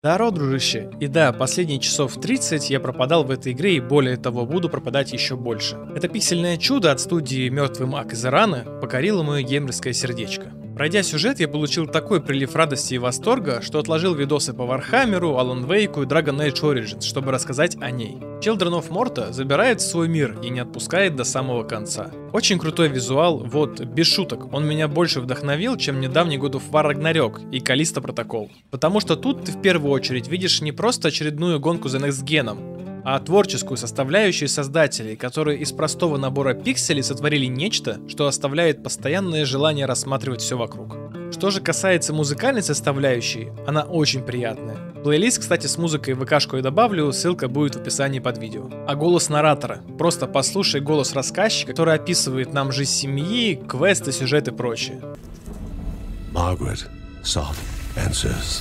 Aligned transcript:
Здорово, 0.00 0.30
дружище. 0.30 0.92
И 1.00 1.08
да, 1.08 1.32
последние 1.32 1.80
часов 1.80 2.20
30 2.20 2.70
я 2.70 2.78
пропадал 2.78 3.24
в 3.24 3.32
этой 3.32 3.50
игре 3.50 3.74
и 3.74 3.80
более 3.80 4.16
того, 4.16 4.46
буду 4.46 4.68
пропадать 4.68 5.12
еще 5.12 5.34
больше. 5.34 5.76
Это 5.96 6.06
пиксельное 6.06 6.56
чудо 6.56 6.92
от 6.92 7.00
студии 7.00 7.48
Мертвый 7.48 7.88
Маг 7.88 8.12
из 8.12 8.24
Ирана 8.24 8.78
покорило 8.80 9.24
мое 9.24 9.42
геймерское 9.42 9.92
сердечко. 9.92 10.52
Пройдя 10.78 11.02
сюжет, 11.02 11.40
я 11.40 11.48
получил 11.48 11.88
такой 11.88 12.20
прилив 12.20 12.54
радости 12.54 12.94
и 12.94 12.98
восторга, 12.98 13.60
что 13.62 13.80
отложил 13.80 14.14
видосы 14.14 14.52
по 14.54 14.64
Warhammer 14.64 15.18
у, 15.18 15.30
Alan 15.30 15.66
Wake 15.66 16.00
и 16.00 16.06
Dragon 16.06 16.38
Age 16.38 16.62
Origins, 16.62 17.02
чтобы 17.02 17.32
рассказать 17.32 17.76
о 17.80 17.90
ней. 17.90 18.18
Children 18.40 18.80
of 18.80 18.88
Morta 18.88 19.32
забирает 19.32 19.80
свой 19.80 20.06
мир 20.06 20.38
и 20.40 20.50
не 20.50 20.60
отпускает 20.60 21.16
до 21.16 21.24
самого 21.24 21.64
конца. 21.64 22.12
Очень 22.32 22.60
крутой 22.60 22.90
визуал, 22.90 23.38
вот, 23.38 23.80
без 23.80 24.06
шуток, 24.06 24.54
он 24.54 24.68
меня 24.68 24.86
больше 24.86 25.20
вдохновил, 25.20 25.76
чем 25.76 26.00
недавний 26.00 26.38
God 26.38 26.52
of 26.52 26.70
War 26.70 26.94
Ragnarok 26.94 27.50
и 27.50 27.58
Callisto 27.58 28.00
Protocol. 28.00 28.48
Потому 28.70 29.00
что 29.00 29.16
тут 29.16 29.46
ты 29.46 29.50
в 29.50 29.60
первую 29.60 29.90
очередь 29.90 30.28
видишь 30.28 30.60
не 30.60 30.70
просто 30.70 31.08
очередную 31.08 31.58
гонку 31.58 31.88
за 31.88 31.98
Next 31.98 32.24
Gen, 32.24 32.77
а 33.10 33.18
творческую 33.20 33.78
составляющую 33.78 34.50
создателей, 34.50 35.16
которые 35.16 35.60
из 35.60 35.72
простого 35.72 36.18
набора 36.18 36.52
пикселей 36.52 37.02
сотворили 37.02 37.46
нечто, 37.46 37.98
что 38.06 38.26
оставляет 38.26 38.82
постоянное 38.82 39.46
желание 39.46 39.86
рассматривать 39.86 40.42
все 40.42 40.58
вокруг. 40.58 40.94
Что 41.32 41.48
же 41.48 41.62
касается 41.62 42.12
музыкальной 42.12 42.62
составляющей, 42.62 43.48
она 43.66 43.84
очень 43.84 44.20
приятная. 44.20 44.76
Плейлист, 45.02 45.38
кстати, 45.38 45.66
с 45.66 45.78
музыкой 45.78 46.12
в 46.12 46.26
ВКшку 46.26 46.56
я 46.56 46.62
добавлю, 46.62 47.10
ссылка 47.14 47.48
будет 47.48 47.76
в 47.76 47.80
описании 47.80 48.18
под 48.18 48.36
видео. 48.36 48.68
А 48.86 48.94
голос 48.94 49.30
наратора. 49.30 49.80
Просто 49.96 50.26
послушай 50.26 50.82
голос 50.82 51.14
рассказчика, 51.14 51.70
который 51.70 51.94
описывает 51.94 52.52
нам 52.52 52.72
жизнь 52.72 52.92
семьи, 52.92 53.54
квесты, 53.54 54.12
сюжет 54.12 54.48
и 54.48 54.50
прочее. 54.50 55.00
Margaret 56.34 56.86
sought 57.22 57.56
answers. 57.96 58.60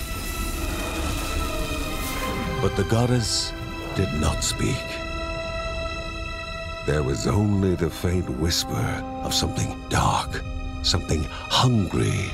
But 2.64 2.78
the 2.78 2.90
goddess 2.90 3.52
did 3.98 4.14
not 4.22 4.44
speak. 4.44 4.86
There 6.86 7.02
was 7.02 7.26
only 7.26 7.74
the 7.74 7.90
faint 7.90 8.30
whisper 8.40 8.88
of 9.24 9.34
something 9.34 9.76
dark, 9.90 10.44
something 10.84 11.26
hungry. 11.50 12.30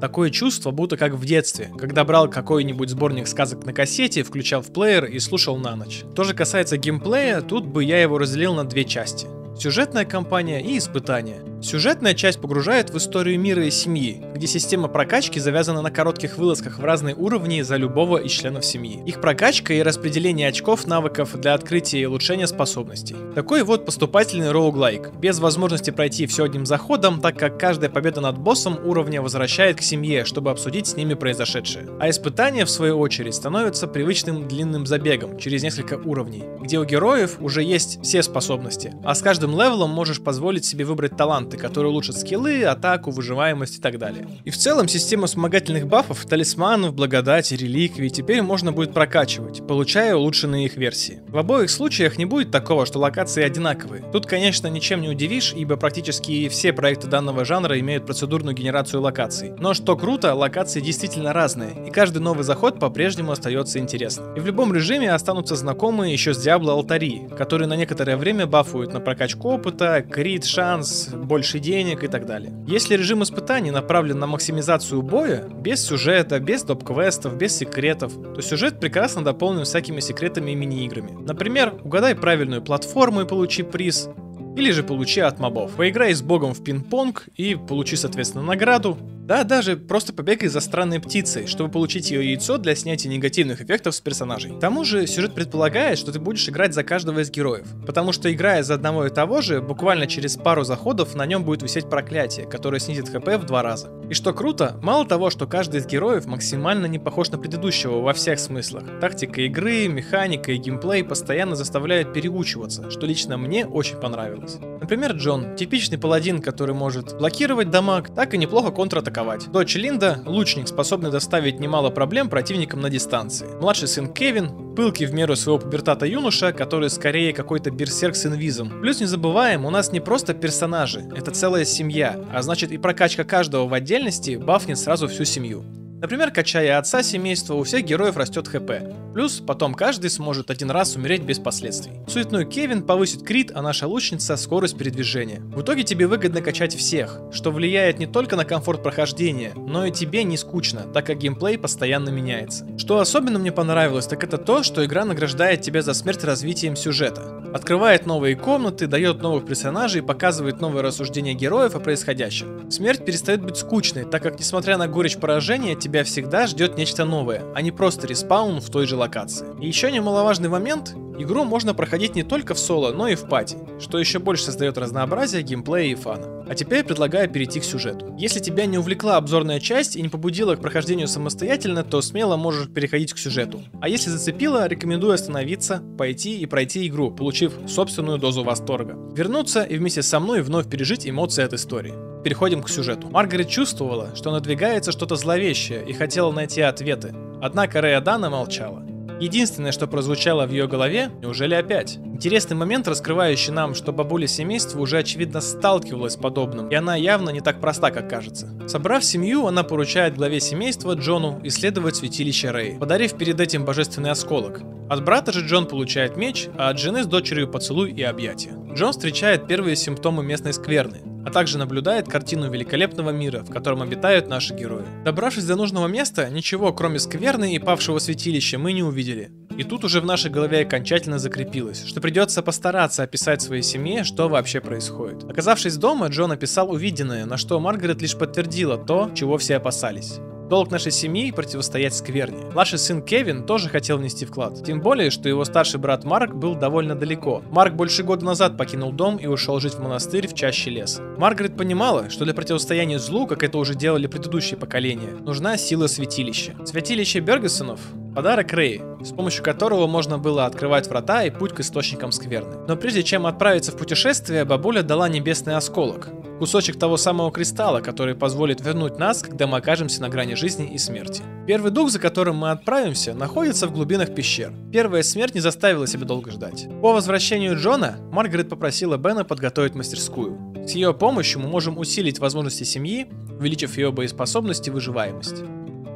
Такое 0.00 0.30
чувство, 0.30 0.70
будто 0.70 0.96
как 0.96 1.14
в 1.14 1.24
детстве, 1.26 1.70
когда 1.76 2.04
брал 2.04 2.30
какой-нибудь 2.30 2.88
сборник 2.90 3.26
сказок 3.26 3.66
на 3.66 3.72
кассете, 3.72 4.22
включал 4.22 4.62
в 4.62 4.72
плеер 4.72 5.04
и 5.04 5.18
слушал 5.18 5.58
на 5.58 5.74
ночь. 5.74 6.04
То 6.14 6.22
же 6.22 6.32
касается 6.32 6.76
геймплея, 6.76 7.40
тут 7.42 7.66
бы 7.66 7.82
я 7.82 8.00
его 8.00 8.18
разделил 8.18 8.54
на 8.54 8.64
две 8.64 8.84
части. 8.84 9.26
Сюжетная 9.58 10.04
кампания 10.04 10.62
и 10.62 10.78
испытания. 10.78 11.49
Сюжетная 11.62 12.14
часть 12.14 12.40
погружает 12.40 12.88
в 12.88 12.96
историю 12.96 13.38
мира 13.38 13.62
и 13.66 13.70
семьи, 13.70 14.24
где 14.34 14.46
система 14.46 14.88
прокачки 14.88 15.38
завязана 15.38 15.82
на 15.82 15.90
коротких 15.90 16.38
вылазках 16.38 16.78
в 16.78 16.84
разные 16.84 17.14
уровни 17.14 17.60
за 17.60 17.76
любого 17.76 18.16
из 18.16 18.30
членов 18.30 18.64
семьи. 18.64 19.02
Их 19.04 19.20
прокачка 19.20 19.74
и 19.74 19.82
распределение 19.82 20.48
очков 20.48 20.86
навыков 20.86 21.38
для 21.38 21.52
открытия 21.52 22.00
и 22.00 22.06
улучшения 22.06 22.46
способностей. 22.46 23.14
Такой 23.34 23.62
вот 23.62 23.84
поступательный 23.84 24.50
роуглайк, 24.52 25.10
без 25.20 25.38
возможности 25.38 25.90
пройти 25.90 26.26
все 26.26 26.44
одним 26.44 26.64
заходом, 26.64 27.20
так 27.20 27.38
как 27.38 27.60
каждая 27.60 27.90
победа 27.90 28.22
над 28.22 28.38
боссом 28.38 28.78
уровня 28.82 29.20
возвращает 29.20 29.76
к 29.76 29.82
семье, 29.82 30.24
чтобы 30.24 30.50
обсудить 30.50 30.86
с 30.86 30.96
ними 30.96 31.12
произошедшее. 31.12 31.90
А 32.00 32.08
испытания, 32.08 32.64
в 32.64 32.70
свою 32.70 32.98
очередь, 32.98 33.34
становятся 33.34 33.86
привычным 33.86 34.48
длинным 34.48 34.86
забегом 34.86 35.36
через 35.36 35.62
несколько 35.62 35.98
уровней, 35.98 36.44
где 36.58 36.78
у 36.78 36.84
героев 36.86 37.36
уже 37.38 37.62
есть 37.62 38.02
все 38.02 38.22
способности, 38.22 38.94
а 39.04 39.14
с 39.14 39.20
каждым 39.20 39.50
левелом 39.52 39.90
можешь 39.90 40.22
позволить 40.22 40.64
себе 40.64 40.86
выбрать 40.86 41.18
талант 41.18 41.49
таланты, 41.50 41.56
которые 41.56 41.90
улучшат 41.90 42.16
скиллы, 42.16 42.64
атаку, 42.64 43.10
выживаемость 43.10 43.78
и 43.78 43.80
так 43.80 43.98
далее. 43.98 44.26
И 44.44 44.50
в 44.50 44.56
целом 44.56 44.88
систему 44.88 45.26
вспомогательных 45.26 45.86
бафов, 45.86 46.24
талисманов, 46.26 46.94
благодати, 46.94 47.54
реликвий 47.54 48.10
теперь 48.10 48.42
можно 48.42 48.72
будет 48.72 48.92
прокачивать, 48.92 49.66
получая 49.66 50.14
улучшенные 50.14 50.66
их 50.66 50.76
версии. 50.76 51.20
В 51.28 51.38
обоих 51.38 51.70
случаях 51.70 52.18
не 52.18 52.24
будет 52.24 52.50
такого, 52.50 52.86
что 52.86 52.98
локации 52.98 53.42
одинаковые. 53.42 54.04
Тут, 54.12 54.26
конечно, 54.26 54.68
ничем 54.68 55.00
не 55.00 55.08
удивишь, 55.08 55.52
ибо 55.56 55.76
практически 55.76 56.48
все 56.48 56.72
проекты 56.72 57.08
данного 57.08 57.44
жанра 57.44 57.78
имеют 57.80 58.06
процедурную 58.06 58.54
генерацию 58.54 59.00
локаций. 59.02 59.52
Но 59.58 59.74
что 59.74 59.96
круто, 59.96 60.34
локации 60.34 60.80
действительно 60.80 61.32
разные, 61.32 61.86
и 61.86 61.90
каждый 61.90 62.18
новый 62.18 62.44
заход 62.44 62.78
по-прежнему 62.78 63.32
остается 63.32 63.78
интересным. 63.78 64.34
И 64.36 64.40
в 64.40 64.46
любом 64.46 64.72
режиме 64.74 65.12
останутся 65.12 65.56
знакомые 65.56 66.12
еще 66.12 66.34
с 66.34 66.46
Diablo 66.46 66.70
алтари, 66.70 67.28
которые 67.36 67.68
на 67.68 67.76
некоторое 67.76 68.16
время 68.16 68.46
бафуют 68.46 68.92
на 68.92 69.00
прокачку 69.00 69.50
опыта, 69.50 70.04
крит, 70.08 70.44
шанс, 70.44 71.08
боль 71.08 71.39
больше 71.40 71.58
денег 71.58 72.04
и 72.04 72.08
так 72.08 72.26
далее. 72.26 72.52
Если 72.66 72.96
режим 72.96 73.22
испытаний 73.22 73.70
направлен 73.70 74.18
на 74.18 74.26
максимизацию 74.26 75.00
боя, 75.00 75.48
без 75.48 75.82
сюжета, 75.82 76.38
без 76.38 76.64
топ-квестов, 76.64 77.38
без 77.38 77.56
секретов, 77.56 78.12
то 78.34 78.42
сюжет 78.42 78.78
прекрасно 78.78 79.24
дополнен 79.24 79.64
всякими 79.64 80.00
секретами 80.00 80.50
и 80.50 80.54
мини-играми. 80.54 81.16
Например, 81.26 81.72
угадай 81.82 82.14
правильную 82.14 82.60
платформу 82.60 83.22
и 83.22 83.26
получи 83.26 83.62
приз, 83.62 84.10
или 84.54 84.70
же 84.70 84.82
получи 84.82 85.20
от 85.20 85.38
мобов. 85.38 85.70
Поиграй 85.76 86.12
с 86.12 86.20
богом 86.20 86.52
в 86.52 86.62
пинг-понг 86.62 87.28
и 87.36 87.54
получи, 87.54 87.96
соответственно, 87.96 88.44
награду, 88.44 88.98
да, 89.30 89.44
даже 89.44 89.76
просто 89.76 90.12
побегай 90.12 90.48
за 90.48 90.58
странной 90.58 90.98
птицей, 90.98 91.46
чтобы 91.46 91.70
получить 91.70 92.10
ее 92.10 92.28
яйцо 92.28 92.58
для 92.58 92.74
снятия 92.74 93.08
негативных 93.08 93.60
эффектов 93.62 93.94
с 93.94 94.00
персонажей. 94.00 94.56
К 94.56 94.58
тому 94.58 94.84
же, 94.84 95.06
сюжет 95.06 95.36
предполагает, 95.36 95.98
что 95.98 96.10
ты 96.10 96.18
будешь 96.18 96.48
играть 96.48 96.74
за 96.74 96.82
каждого 96.82 97.20
из 97.20 97.30
героев. 97.30 97.64
Потому 97.86 98.10
что 98.10 98.32
играя 98.32 98.64
за 98.64 98.74
одного 98.74 99.06
и 99.06 99.08
того 99.08 99.40
же, 99.40 99.62
буквально 99.62 100.08
через 100.08 100.36
пару 100.36 100.64
заходов 100.64 101.14
на 101.14 101.26
нем 101.26 101.44
будет 101.44 101.62
висеть 101.62 101.88
проклятие, 101.88 102.44
которое 102.44 102.80
снизит 102.80 103.08
хп 103.08 103.28
в 103.28 103.46
два 103.46 103.62
раза. 103.62 103.92
И 104.10 104.14
что 104.14 104.32
круто, 104.32 104.76
мало 104.82 105.06
того, 105.06 105.30
что 105.30 105.46
каждый 105.46 105.78
из 105.78 105.86
героев 105.86 106.26
максимально 106.26 106.86
не 106.86 106.98
похож 106.98 107.30
на 107.30 107.38
предыдущего 107.38 108.00
во 108.00 108.12
всех 108.14 108.40
смыслах. 108.40 108.82
Тактика 109.00 109.42
игры, 109.42 109.86
механика 109.86 110.50
и 110.50 110.56
геймплей 110.56 111.04
постоянно 111.04 111.54
заставляют 111.54 112.12
переучиваться, 112.12 112.90
что 112.90 113.06
лично 113.06 113.38
мне 113.38 113.64
очень 113.64 113.98
понравилось. 113.98 114.56
Например, 114.80 115.12
Джон, 115.12 115.54
типичный 115.54 115.98
паладин, 115.98 116.42
который 116.42 116.74
может 116.74 117.16
блокировать 117.16 117.70
дамаг, 117.70 118.12
так 118.12 118.34
и 118.34 118.38
неплохо 118.38 118.72
контратаковать 118.72 119.19
атаковать. 119.20 119.50
Дочь 119.50 119.74
Линда– 119.76 120.22
лучник, 120.26 120.68
способный 120.68 121.10
доставить 121.10 121.60
немало 121.60 121.90
проблем 121.90 122.28
противникам 122.28 122.80
на 122.80 122.90
дистанции. 122.90 123.46
Младший 123.60 123.88
сын 123.88 124.12
Кевин– 124.12 124.74
пылкий 124.76 125.06
в 125.06 125.14
меру 125.14 125.36
своего 125.36 125.58
пубертата 125.58 126.06
юноша, 126.06 126.52
который 126.52 126.90
скорее 126.90 127.32
какой-то 127.32 127.70
берсерк 127.70 128.16
с 128.16 128.26
инвизом. 128.26 128.80
Плюс 128.80 129.00
не 129.00 129.06
забываем, 129.06 129.64
у 129.64 129.70
нас 129.70 129.92
не 129.92 130.00
просто 130.00 130.34
персонажи, 130.34 131.04
это 131.14 131.30
целая 131.30 131.64
семья, 131.64 132.18
а 132.32 132.42
значит 132.42 132.72
и 132.72 132.78
прокачка 132.78 133.24
каждого 133.24 133.68
в 133.68 133.74
отдельности 133.74 134.36
бафнет 134.36 134.78
сразу 134.78 135.08
всю 135.08 135.24
семью. 135.24 135.64
Например, 136.00 136.30
качая 136.30 136.78
отца 136.78 137.02
семейства, 137.02 137.54
у 137.54 137.62
всех 137.62 137.84
героев 137.84 138.16
растет 138.16 138.48
хп. 138.48 138.70
Плюс 139.12 139.42
потом 139.46 139.74
каждый 139.74 140.08
сможет 140.08 140.50
один 140.50 140.70
раз 140.70 140.96
умереть 140.96 141.22
без 141.22 141.38
последствий. 141.38 141.92
Суетной 142.08 142.46
Кевин 142.46 142.84
повысит 142.84 143.22
крит, 143.22 143.52
а 143.54 143.60
наша 143.60 143.86
лучница 143.86 144.36
скорость 144.36 144.78
передвижения. 144.78 145.40
В 145.40 145.60
итоге 145.60 145.82
тебе 145.82 146.06
выгодно 146.06 146.40
качать 146.40 146.74
всех, 146.74 147.20
что 147.32 147.50
влияет 147.50 147.98
не 147.98 148.06
только 148.06 148.36
на 148.36 148.46
комфорт 148.46 148.82
прохождения, 148.82 149.52
но 149.56 149.84
и 149.84 149.90
тебе 149.90 150.24
не 150.24 150.38
скучно, 150.38 150.84
так 150.94 151.04
как 151.04 151.18
геймплей 151.18 151.58
постоянно 151.58 152.08
меняется. 152.08 152.66
Что 152.78 152.98
особенно 153.00 153.38
мне 153.38 153.52
понравилось, 153.52 154.06
так 154.06 154.24
это 154.24 154.38
то, 154.38 154.62
что 154.62 154.82
игра 154.86 155.04
награждает 155.04 155.60
тебя 155.60 155.82
за 155.82 155.92
смерть 155.92 156.24
развитием 156.24 156.76
сюжета. 156.76 157.42
Открывает 157.52 158.06
новые 158.06 158.36
комнаты, 158.36 158.86
дает 158.86 159.22
новых 159.22 159.44
персонажей, 159.44 160.02
показывает 160.02 160.60
новые 160.60 160.82
рассуждения 160.82 161.34
героев 161.34 161.74
о 161.74 161.80
происходящем. 161.80 162.70
Смерть 162.70 163.04
перестает 163.04 163.42
быть 163.42 163.56
скучной, 163.56 164.04
так 164.04 164.22
как 164.22 164.38
несмотря 164.38 164.78
на 164.78 164.86
горечь 164.86 165.16
поражения, 165.16 165.74
тебя 165.90 166.04
всегда 166.04 166.46
ждет 166.46 166.76
нечто 166.76 167.04
новое, 167.04 167.42
а 167.52 167.62
не 167.62 167.72
просто 167.72 168.06
респаун 168.06 168.60
в 168.60 168.70
той 168.70 168.86
же 168.86 168.94
локации. 168.94 169.48
И 169.60 169.66
еще 169.66 169.90
немаловажный 169.90 170.48
момент, 170.48 170.94
игру 171.22 171.44
можно 171.44 171.74
проходить 171.74 172.14
не 172.14 172.22
только 172.22 172.54
в 172.54 172.58
соло, 172.58 172.92
но 172.92 173.08
и 173.08 173.14
в 173.14 173.28
пати, 173.28 173.56
что 173.78 173.98
еще 173.98 174.18
больше 174.18 174.44
создает 174.44 174.78
разнообразие 174.78 175.42
геймплея 175.42 175.92
и 175.92 175.94
фана. 175.94 176.44
А 176.48 176.54
теперь 176.54 176.84
предлагаю 176.84 177.28
перейти 177.30 177.60
к 177.60 177.64
сюжету. 177.64 178.14
Если 178.18 178.40
тебя 178.40 178.66
не 178.66 178.78
увлекла 178.78 179.16
обзорная 179.16 179.60
часть 179.60 179.96
и 179.96 180.02
не 180.02 180.08
побудила 180.08 180.56
к 180.56 180.60
прохождению 180.60 181.06
самостоятельно, 181.06 181.84
то 181.84 182.00
смело 182.02 182.36
можешь 182.36 182.68
переходить 182.68 183.12
к 183.12 183.18
сюжету. 183.18 183.62
А 183.80 183.88
если 183.88 184.10
зацепила, 184.10 184.66
рекомендую 184.66 185.12
остановиться, 185.12 185.82
пойти 185.96 186.38
и 186.38 186.46
пройти 186.46 186.86
игру, 186.88 187.10
получив 187.10 187.52
собственную 187.68 188.18
дозу 188.18 188.42
восторга. 188.42 188.96
Вернуться 189.14 189.62
и 189.62 189.78
вместе 189.78 190.02
со 190.02 190.18
мной 190.18 190.42
вновь 190.42 190.68
пережить 190.68 191.08
эмоции 191.08 191.44
от 191.44 191.52
истории. 191.52 191.94
Переходим 192.24 192.62
к 192.62 192.68
сюжету. 192.68 193.08
Маргарет 193.08 193.48
чувствовала, 193.48 194.14
что 194.14 194.30
надвигается 194.30 194.92
что-то 194.92 195.16
зловещее 195.16 195.84
и 195.86 195.92
хотела 195.92 196.32
найти 196.32 196.60
ответы. 196.60 197.14
Однако 197.40 197.80
Рея 197.80 198.00
Дана 198.00 198.28
молчала. 198.28 198.89
Единственное, 199.20 199.70
что 199.70 199.86
прозвучало 199.86 200.46
в 200.46 200.50
ее 200.50 200.66
голове, 200.66 201.10
неужели 201.20 201.54
опять? 201.54 201.98
Интересный 201.98 202.56
момент, 202.56 202.88
раскрывающий 202.88 203.52
нам, 203.52 203.74
что 203.74 203.92
бабуля 203.92 204.26
семейства 204.26 204.80
уже 204.80 204.96
очевидно 204.96 205.42
сталкивалась 205.42 206.14
с 206.14 206.16
подобным, 206.16 206.68
и 206.68 206.74
она 206.74 206.96
явно 206.96 207.28
не 207.28 207.42
так 207.42 207.60
проста, 207.60 207.90
как 207.90 208.08
кажется. 208.08 208.48
Собрав 208.66 209.04
семью, 209.04 209.46
она 209.46 209.62
поручает 209.62 210.16
главе 210.16 210.40
семейства 210.40 210.94
Джону 210.94 211.38
исследовать 211.44 211.96
святилище 211.96 212.50
Рэй, 212.50 212.78
подарив 212.78 213.18
перед 213.18 213.38
этим 213.40 213.66
божественный 213.66 214.10
осколок. 214.10 214.62
От 214.88 215.04
брата 215.04 215.32
же 215.32 215.46
Джон 215.46 215.66
получает 215.66 216.16
меч, 216.16 216.48
а 216.56 216.70
от 216.70 216.78
жены 216.78 217.04
с 217.04 217.06
дочерью 217.06 217.46
поцелуй 217.46 217.92
и 217.92 218.02
объятия. 218.02 218.56
Джон 218.72 218.92
встречает 218.92 219.46
первые 219.46 219.76
симптомы 219.76 220.24
местной 220.24 220.54
скверны, 220.54 221.02
а 221.24 221.30
также 221.30 221.58
наблюдает 221.58 222.08
картину 222.08 222.50
великолепного 222.50 223.10
мира, 223.10 223.40
в 223.40 223.50
котором 223.50 223.82
обитают 223.82 224.28
наши 224.28 224.54
герои. 224.54 224.84
Добравшись 225.04 225.44
до 225.44 225.56
нужного 225.56 225.86
места, 225.86 226.28
ничего 226.30 226.72
кроме 226.72 226.98
скверны 226.98 227.54
и 227.54 227.58
павшего 227.58 227.98
святилища 227.98 228.58
мы 228.58 228.72
не 228.72 228.82
увидели. 228.82 229.30
И 229.56 229.64
тут 229.64 229.84
уже 229.84 230.00
в 230.00 230.06
нашей 230.06 230.30
голове 230.30 230.60
окончательно 230.60 231.18
закрепилось, 231.18 231.84
что 231.84 232.00
придется 232.00 232.42
постараться 232.42 233.02
описать 233.02 233.42
своей 233.42 233.62
семье, 233.62 234.04
что 234.04 234.28
вообще 234.28 234.60
происходит. 234.60 235.24
Оказавшись 235.24 235.76
дома, 235.76 236.06
Джон 236.06 236.32
описал 236.32 236.70
увиденное, 236.70 237.26
на 237.26 237.36
что 237.36 237.60
Маргарет 237.60 238.00
лишь 238.00 238.16
подтвердила 238.16 238.78
то, 238.78 239.10
чего 239.14 239.36
все 239.36 239.56
опасались. 239.56 240.20
Долг 240.50 240.72
нашей 240.72 240.90
семьи 240.90 241.30
противостоять 241.30 241.94
скверне. 241.94 242.50
Младший 242.52 242.80
сын 242.80 243.02
Кевин 243.02 243.46
тоже 243.46 243.68
хотел 243.68 243.98
внести 243.98 244.26
вклад. 244.26 244.64
Тем 244.64 244.80
более, 244.80 245.10
что 245.10 245.28
его 245.28 245.44
старший 245.44 245.78
брат 245.78 246.02
Марк 246.02 246.34
был 246.34 246.56
довольно 246.56 246.96
далеко. 246.96 247.40
Марк 247.52 247.74
больше 247.74 248.02
года 248.02 248.24
назад 248.24 248.56
покинул 248.56 248.90
дом 248.90 249.16
и 249.16 249.28
ушел 249.28 249.60
жить 249.60 249.74
в 249.74 249.80
монастырь 249.80 250.26
в 250.26 250.34
чаще 250.34 250.70
леса. 250.70 251.02
Маргарет 251.18 251.56
понимала, 251.56 252.10
что 252.10 252.24
для 252.24 252.34
противостояния 252.34 252.98
злу, 252.98 253.28
как 253.28 253.44
это 253.44 253.58
уже 253.58 253.76
делали 253.76 254.08
предыдущие 254.08 254.58
поколения, 254.58 255.12
нужна 255.20 255.56
сила 255.56 255.86
святилища. 255.86 256.56
Святилище 256.66 257.20
Бергесонов 257.20 257.78
Подарок 258.12 258.52
Рэй, 258.52 258.82
с 259.04 259.12
помощью 259.12 259.44
которого 259.44 259.86
можно 259.86 260.18
было 260.18 260.46
открывать 260.46 260.88
врата 260.88 261.22
и 261.22 261.30
путь 261.30 261.52
к 261.52 261.60
источникам 261.60 262.10
скверны. 262.10 262.56
Но 262.66 262.74
прежде 262.74 263.04
чем 263.04 263.24
отправиться 263.24 263.70
в 263.70 263.76
путешествие, 263.76 264.44
бабуля 264.44 264.82
дала 264.82 265.08
небесный 265.08 265.54
осколок. 265.54 266.08
Кусочек 266.40 266.78
того 266.78 266.96
самого 266.96 267.30
кристалла, 267.30 267.80
который 267.80 268.14
позволит 268.14 268.62
вернуть 268.62 268.98
нас, 268.98 269.20
когда 269.20 269.46
мы 269.46 269.58
окажемся 269.58 270.00
на 270.00 270.08
грани 270.08 270.32
жизни 270.32 270.72
и 270.72 270.78
смерти. 270.78 271.22
Первый 271.46 271.70
дух, 271.70 271.90
за 271.90 271.98
которым 271.98 272.38
мы 272.38 272.50
отправимся, 272.50 273.12
находится 273.12 273.66
в 273.66 273.74
глубинах 273.74 274.14
пещер. 274.14 274.50
Первая 274.72 275.02
смерть 275.02 275.34
не 275.34 275.42
заставила 275.42 275.86
себя 275.86 276.06
долго 276.06 276.30
ждать. 276.30 276.66
По 276.80 276.94
возвращению 276.94 277.58
Джона, 277.58 277.98
Маргарет 278.10 278.48
попросила 278.48 278.96
Бена 278.96 279.22
подготовить 279.22 279.74
мастерскую. 279.74 280.54
С 280.66 280.70
ее 280.70 280.94
помощью 280.94 281.42
мы 281.42 281.48
можем 281.48 281.76
усилить 281.76 282.20
возможности 282.20 282.64
семьи, 282.64 283.06
увеличив 283.38 283.76
ее 283.76 283.92
боеспособность 283.92 284.66
и 284.66 284.70
выживаемость. 284.70 285.42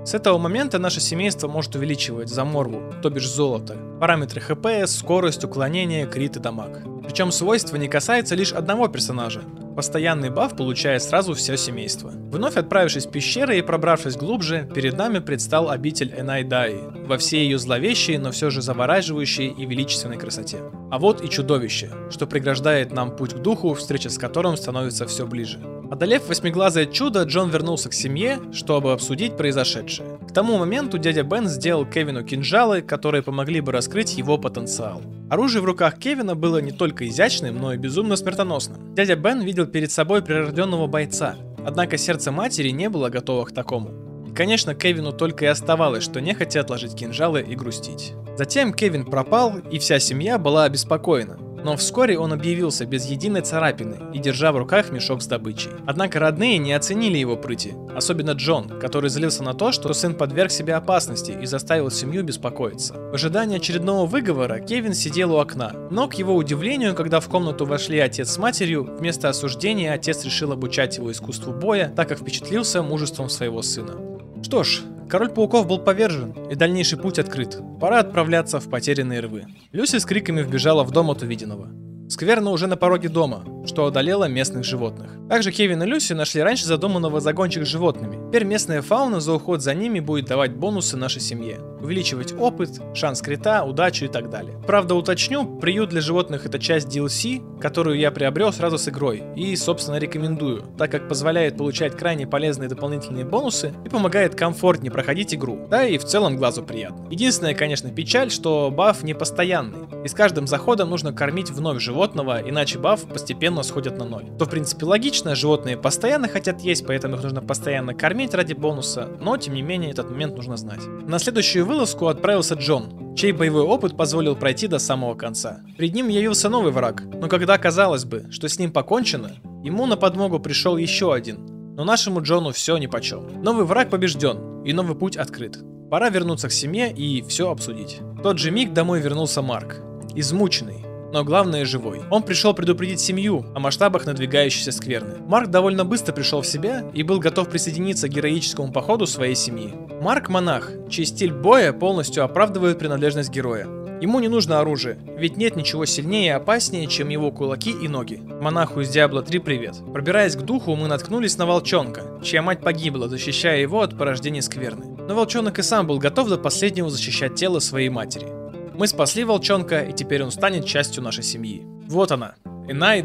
С 0.05 0.13
этого 0.13 0.37
момента 0.37 0.79
наше 0.79 1.01
семейство 1.01 1.49
может 1.49 1.75
увеличивать 1.75 2.29
заморву, 2.29 2.83
то 3.03 3.09
бишь 3.09 3.31
золото, 3.31 3.79
параметры 3.99 4.43
ХП, 4.43 4.87
скорость, 4.87 5.43
уклонение, 5.45 6.07
крит 6.07 6.37
и 6.37 6.41
дамаг. 6.41 6.83
Причем 7.15 7.31
свойство 7.31 7.77
не 7.77 7.87
касается 7.87 8.35
лишь 8.35 8.53
одного 8.53 8.89
персонажа. 8.89 9.43
Постоянный 9.77 10.31
баф 10.31 10.57
получает 10.57 11.01
сразу 11.01 11.35
все 11.35 11.57
семейство. 11.57 12.11
Вновь 12.11 12.57
отправившись 12.57 13.07
в 13.07 13.13
пещеры 13.13 13.57
и 13.57 13.63
пробравшись 13.63 14.17
глубже, 14.17 14.69
перед 14.75 14.99
нами 14.99 15.21
предстал 15.21 15.71
обитель 15.71 16.13
Энайдаи 16.19 16.81
во 17.07 17.17
всей 17.17 17.45
ее 17.45 17.59
зловещей, 17.59 18.19
но 18.19 18.33
все 18.33 18.51
же 18.51 18.63
завораживающей 18.63 19.47
и 19.47 19.65
величественной 19.65 20.17
красоте. 20.17 20.59
А 20.91 20.99
вот 20.99 21.23
и 21.23 21.31
чудовище, 21.31 21.89
что 22.11 22.27
преграждает 22.27 22.93
нам 22.93 23.15
путь 23.15 23.35
к 23.35 23.39
духу, 23.39 23.75
встреча 23.75 24.11
с 24.11 24.19
которым 24.19 24.57
становится 24.57 25.07
все 25.07 25.25
ближе. 25.25 25.61
Одолев 25.95 26.29
восьмиглазое 26.29 26.87
чудо, 26.87 27.23
Джон 27.23 27.51
вернулся 27.51 27.89
к 27.89 27.93
семье, 27.93 28.41
чтобы 28.53 28.91
обсудить 28.91 29.37
произошедшее. 29.37 30.19
К 30.29 30.35
тому 30.35 30.59
моменту 30.59 30.99
дядя 30.99 31.23
Бен 31.23 31.47
сделал 31.47 31.87
Кевину 31.87 32.25
кинжалы, 32.25 32.83
которые 32.83 33.23
помогли 33.23 33.61
бы 33.61 33.71
раскрыть 33.71 34.19
его 34.19 34.37
потенциал. 34.37 35.03
Оружие 35.31 35.63
в 35.63 35.67
руках 35.67 36.01
Кевина 36.01 36.35
было 36.35 36.59
не 36.59 36.73
только 36.73 37.07
изящным, 37.07 37.59
но 37.59 37.73
и 37.73 37.77
безумно 37.77 38.17
смертоносным. 38.17 38.93
Дядя 38.97 39.15
Бен 39.15 39.43
видел 39.43 39.69
перед 39.69 39.93
собой 39.93 40.21
прирожденного 40.21 40.89
бойца, 40.89 41.37
однако 41.65 41.97
сердце 41.97 42.33
матери 42.33 42.71
не 42.71 42.89
было 42.89 43.09
готово 43.09 43.45
к 43.45 43.55
такому. 43.55 44.27
И, 44.29 44.35
конечно, 44.35 44.75
Кевину 44.75 45.13
только 45.13 45.45
и 45.45 45.49
оставалось, 45.49 46.03
что 46.03 46.21
не 46.21 46.35
хотят 46.35 46.65
отложить 46.65 46.97
кинжалы 46.97 47.41
и 47.41 47.55
грустить. 47.55 48.15
Затем 48.37 48.73
Кевин 48.73 49.05
пропал, 49.05 49.59
и 49.71 49.79
вся 49.79 50.01
семья 50.01 50.39
была 50.39 50.65
обеспокоена. 50.65 51.39
Но 51.65 51.77
вскоре 51.77 52.19
он 52.19 52.33
объявился 52.33 52.85
без 52.85 53.07
единой 53.07 53.41
царапины 53.41 53.97
и 54.13 54.19
держа 54.19 54.53
в 54.53 54.59
руках 54.59 54.91
мешок 54.91 55.23
с 55.23 55.27
добычей. 55.27 55.71
Однако 55.87 56.21
родные 56.21 56.59
не 56.59 56.75
оценили 56.75 57.17
его 57.17 57.37
прыти, 57.37 57.75
особенно 57.97 58.33
Джон, 58.33 58.69
который 58.79 59.11
злился 59.11 59.43
на 59.43 59.55
то, 59.55 59.73
что 59.73 59.93
сын 59.95 60.15
подверг 60.15 60.51
себе 60.51 60.75
опасности 60.75 61.37
и 61.41 61.47
заставил 61.47 61.91
семью 61.91 62.23
беспокоиться. 62.23 62.95
В 62.95 63.15
ожидании 63.15 63.57
очередного 63.57 64.07
выговора 64.07 64.61
Кевин 64.61 64.95
сидел 64.95 65.33
у 65.33 65.39
окна, 65.39 65.73
но 65.91 66.07
к 66.07 66.15
его 66.15 66.35
удивлению, 66.35 66.95
когда 66.95 67.21
в 67.21 67.29
комнату 67.29 67.65
вошли 67.65 67.99
отец 67.99 68.31
с 68.31 68.39
матерью, 68.39 68.85
вместо 68.99 69.29
осуждения 69.31 69.93
отец 69.93 70.25
решил 70.25 70.53
обучать 70.53 70.99
его 70.99 71.11
искусству 71.11 71.53
боя, 71.53 71.93
так 71.97 72.09
как 72.09 72.19
впечатлился 72.19 72.83
мужеством 72.83 73.31
своего 73.31 73.63
сына. 73.63 73.95
Что 74.43 74.63
ж, 74.63 74.83
Король 75.09 75.31
пауков 75.31 75.67
был 75.67 75.79
повержен, 75.79 76.33
и 76.51 76.55
дальнейший 76.55 76.99
путь 76.99 77.19
открыт. 77.19 77.59
Пора 77.81 78.01
отправляться 78.01 78.61
в 78.61 78.69
потерянные 78.69 79.21
рвы. 79.21 79.47
Люси 79.73 79.99
с 79.99 80.05
криками 80.05 80.43
вбежала 80.43 80.83
в 80.85 80.91
дом 80.91 81.11
от 81.11 81.23
увиденного. 81.23 81.71
Скверно 82.09 82.51
уже 82.51 82.67
на 82.67 82.77
пороге 82.77 83.09
дома, 83.09 83.45
что 83.67 83.87
одолело 83.87 84.29
местных 84.29 84.65
животных. 84.65 85.17
Также 85.29 85.53
Кевин 85.53 85.83
и 85.83 85.87
Люси 85.87 86.13
нашли 86.13 86.43
раньше 86.43 86.67
задуманного 86.67 87.21
загончик 87.21 87.65
с 87.65 87.69
животными. 87.69 88.19
Теперь 88.29 88.45
местная 88.45 88.83
фауна 88.83 89.21
за 89.21 89.33
уход 89.33 89.63
за 89.63 89.75
ними 89.75 90.01
будет 90.01 90.27
давать 90.27 90.55
бонусы 90.55 90.97
нашей 90.97 91.21
семье. 91.21 91.61
Увеличивать 91.81 92.33
опыт, 92.33 92.81
шанс 92.95 93.21
крита, 93.21 93.63
удачу 93.63 94.07
и 94.07 94.09
так 94.09 94.29
далее. 94.29 94.59
Правда, 94.67 94.95
уточню, 94.95 95.59
приют 95.59 95.91
для 95.91 96.01
животных 96.01 96.47
это 96.47 96.59
часть 96.59 96.89
DLC, 96.89 97.61
которую 97.61 97.99
я 97.99 98.11
приобрел 98.11 98.53
сразу 98.53 98.79
с 98.79 98.89
игрой. 98.89 99.23
И, 99.37 99.55
собственно, 99.55 99.97
рекомендую, 99.97 100.65
так 100.77 100.91
как 100.91 101.09
позволяет 101.09 101.57
получать 101.57 101.97
крайне 101.97 102.27
полезные 102.27 102.69
дополнительные 102.69 103.25
бонусы 103.25 103.73
и 103.85 103.89
помогает 103.89 104.35
комфортнее 104.35 104.91
проходить 104.91 105.35
игру. 105.35 105.67
Да 105.71 105.87
и 105.87 105.99
в 105.99 106.05
целом 106.05 106.37
глазу 106.37 106.63
приятно. 106.63 107.07
Единственная, 107.11 107.55
конечно, 107.55 107.91
печаль, 107.91 108.31
что 108.31 108.71
баф 108.71 109.03
не 109.03 109.15
постоянный. 109.15 109.87
И 110.05 110.09
с 110.09 110.13
каждым 110.13 110.47
заходом 110.47 110.91
нужно 110.91 111.13
кормить 111.13 111.51
вновь 111.51 111.81
животного, 111.81 112.41
иначе 112.47 112.79
баф 112.79 113.03
постепенно 113.05 113.63
сходит 113.63 113.97
на 113.97 114.05
ноль. 114.05 114.27
То 114.39 114.45
в 114.47 114.51
принципе 114.51 114.87
логично, 114.87 115.24
животные 115.35 115.77
постоянно 115.77 116.29
хотят 116.29 116.61
есть, 116.61 116.87
поэтому 116.87 117.17
их 117.17 117.23
нужно 117.23 117.41
постоянно 117.41 117.95
кормить 117.95 118.35
ради 118.35 118.53
бонуса, 118.53 119.09
но 119.21 119.37
тем 119.39 119.55
не 119.55 119.63
менее 119.63 119.91
этот 119.91 120.11
момент 120.11 120.37
нужно 120.37 120.57
знать. 120.57 120.81
На 121.07 121.19
следующую 121.19 121.65
вылазку 121.65 122.09
отправился 122.09 122.55
Джон, 122.55 123.15
чей 123.17 123.33
боевой 123.33 123.63
опыт 123.63 123.97
позволил 123.97 124.37
пройти 124.37 124.67
до 124.67 124.79
самого 124.79 125.15
конца. 125.15 125.61
Перед 125.79 125.95
ним 125.95 126.09
явился 126.09 126.49
новый 126.49 126.73
враг, 126.73 127.03
но 127.05 127.29
когда 127.29 127.57
казалось 127.57 128.05
бы, 128.05 128.27
что 128.31 128.49
с 128.49 128.59
ним 128.59 128.71
покончено, 128.71 129.31
ему 129.63 129.87
на 129.87 129.97
подмогу 129.97 130.41
пришел 130.41 130.77
еще 130.77 131.15
один. 131.15 131.47
Но 131.77 131.85
нашему 131.85 132.23
Джону 132.23 132.53
все 132.53 132.77
нипочем. 132.77 133.43
Новый 133.43 133.65
враг 133.65 133.91
побежден, 133.91 134.63
и 134.65 134.73
новый 134.73 134.95
путь 134.95 135.17
открыт. 135.17 135.59
Пора 135.91 136.09
вернуться 136.09 136.49
к 136.49 136.53
семье 136.53 136.93
и 136.93 137.23
все 137.23 137.51
обсудить. 137.51 138.01
В 138.01 138.23
тот 138.23 138.39
же 138.39 138.51
миг 138.51 138.73
домой 138.73 139.01
вернулся 139.01 139.43
Марк. 139.43 139.81
Измученный, 140.15 140.84
но 141.15 141.23
главное 141.23 141.65
живой. 141.65 142.03
Он 142.11 142.25
пришел 142.25 142.55
предупредить 142.55 142.99
семью 142.99 143.47
о 143.55 143.61
масштабах 143.61 144.05
надвигающейся 144.05 144.73
скверны. 144.73 145.19
Марк 145.29 145.49
довольно 145.49 145.85
быстро 145.85 146.13
пришел 146.13 146.43
в 146.43 146.47
себя 146.47 146.85
и 146.93 147.05
был 147.05 147.21
готов 147.21 147.49
присоединиться 147.49 148.09
к 148.09 148.11
героическому 148.11 148.73
походу 148.73 149.07
своей 149.07 149.37
семьи. 149.37 149.73
Марк 150.01 150.29
монах, 150.29 150.73
чей 150.91 151.05
стиль 151.07 151.33
боя 151.33 151.73
полностью 151.73 152.25
оправдывает 152.25 152.81
принадлежность 152.81 153.31
героя. 153.31 153.69
Ему 154.01 154.19
не 154.19 154.27
нужно 154.27 154.59
оружие, 154.59 154.99
ведь 155.17 155.37
нет 155.37 155.55
ничего 155.55 155.85
сильнее 155.85 156.27
и 156.27 156.31
опаснее, 156.31 156.89
чем 156.89 157.11
его 157.11 157.31
кулаки 157.31 157.71
и 157.71 157.87
ноги. 157.87 158.21
Монаху 158.41 158.81
из 158.81 158.89
Диабло 158.89 159.23
3 159.23 159.39
привет. 159.39 159.77
Пробираясь 159.93 160.35
к 160.35 160.43
духу, 160.43 160.75
мы 160.75 160.89
наткнулись 160.89 161.39
на 161.39 161.47
волчонка, 161.47 162.03
чья 162.25 162.43
мать 162.43 162.61
погибла, 162.61 163.09
защищая 163.09 163.61
его 163.61 163.83
от 163.83 163.97
порождения 163.97 164.43
скверны. 164.43 164.97
Но 165.09 165.15
волчонок 165.15 165.61
и 165.61 165.63
сам 165.63 165.87
был 165.87 166.01
готов 166.01 166.29
до 166.29 166.39
последнего 166.39 166.91
защищать 166.91 167.37
тело 167.37 167.61
своей 167.61 167.89
матери. 167.89 168.44
Мы 168.75 168.89
спасли 168.89 169.23
волчонка, 169.23 169.83
и 169.83 169.93
теперь 169.93 170.25
он 170.25 170.33
станет 170.33 170.67
частью 170.67 171.03
нашей 171.03 171.23
семьи. 171.23 171.65
Вот 171.87 172.11
она, 172.11 172.35
Ина 172.69 172.97